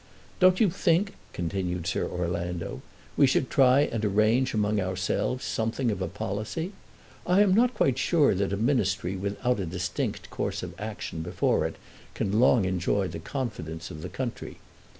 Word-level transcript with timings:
"Don't 0.39 0.59
you 0.59 0.71
think," 0.71 1.13
continued 1.31 1.85
Sir 1.85 2.07
Orlando, 2.09 2.81
"we 3.15 3.27
should 3.27 3.51
try 3.51 3.81
and 3.81 4.03
arrange 4.03 4.51
among 4.55 4.81
ourselves 4.81 5.45
something 5.45 5.91
of 5.91 6.01
a 6.01 6.07
policy? 6.07 6.71
I 7.27 7.41
am 7.41 7.53
not 7.53 7.75
quite 7.75 7.99
sure 7.99 8.33
that 8.33 8.51
a 8.51 8.57
ministry 8.57 9.15
without 9.15 9.59
a 9.59 9.65
distinct 9.67 10.31
course 10.31 10.63
of 10.63 10.73
action 10.79 11.21
before 11.21 11.67
it 11.67 11.75
can 12.15 12.39
long 12.39 12.65
enjoy 12.65 13.09
the 13.09 13.19
confidence 13.19 13.91
of 13.91 14.01
the 14.01 14.09
country. 14.09 14.57